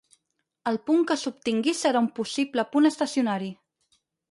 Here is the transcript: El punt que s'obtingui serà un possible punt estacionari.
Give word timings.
El 0.71 0.79
punt 0.89 1.03
que 1.11 1.17
s'obtingui 1.25 1.75
serà 1.81 2.03
un 2.07 2.09
possible 2.21 2.67
punt 2.73 2.91
estacionari. 2.93 3.55